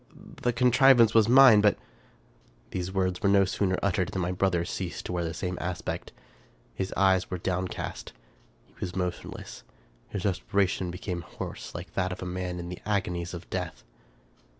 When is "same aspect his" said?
5.31-6.91